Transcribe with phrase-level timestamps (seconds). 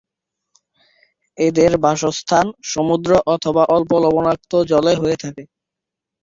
[1.37, 5.43] এদের বাসস্থান সমুদ্র অথবা অল্প লবণাক্ত জলে হয়ে থাকে।